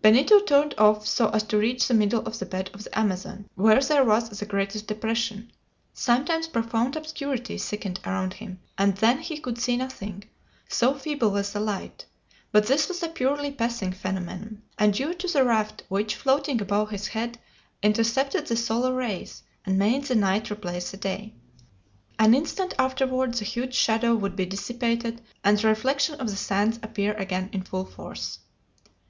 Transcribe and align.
Benito 0.00 0.40
turned 0.40 0.74
off 0.78 1.06
so 1.06 1.28
as 1.32 1.42
to 1.42 1.58
reach 1.58 1.86
the 1.86 1.92
middle 1.92 2.24
of 2.26 2.38
the 2.38 2.46
bed 2.46 2.70
of 2.72 2.82
the 2.84 2.98
Amazon, 2.98 3.46
where 3.56 3.78
there 3.78 4.04
was 4.04 4.30
the 4.30 4.46
greatest 4.46 4.86
depression. 4.86 5.52
Sometimes 5.92 6.48
profound 6.48 6.96
obscurity 6.96 7.58
thickened 7.58 8.00
around 8.06 8.32
him, 8.32 8.58
and 8.78 8.96
then 8.96 9.18
he 9.18 9.36
could 9.36 9.58
see 9.58 9.76
nothing, 9.76 10.24
so 10.66 10.94
feeble 10.94 11.28
was 11.30 11.52
the 11.52 11.60
light; 11.60 12.06
but 12.52 12.64
this 12.66 12.88
was 12.88 13.02
a 13.02 13.08
purely 13.10 13.50
passing 13.52 13.92
phenomenon, 13.92 14.62
and 14.78 14.94
due 14.94 15.12
to 15.12 15.28
the 15.28 15.44
raft, 15.44 15.82
which, 15.90 16.14
floating 16.14 16.58
above 16.62 16.88
his 16.88 17.08
head, 17.08 17.38
intercepted 17.82 18.46
the 18.46 18.56
solar 18.56 18.94
rays 18.94 19.42
and 19.66 19.76
made 19.78 20.04
the 20.04 20.14
night 20.14 20.50
replace 20.50 20.90
the 20.90 20.96
day. 20.96 21.34
An 22.18 22.32
instant 22.32 22.72
afterward 22.78 23.34
the 23.34 23.44
huge 23.44 23.74
shadow 23.74 24.14
would 24.14 24.36
be 24.36 24.46
dissipated, 24.46 25.20
and 25.44 25.58
the 25.58 25.68
reflection 25.68 26.14
of 26.18 26.28
the 26.30 26.36
sands 26.36 26.78
appear 26.82 27.12
again 27.18 27.50
in 27.52 27.60
full 27.60 27.84
force. 27.84 28.38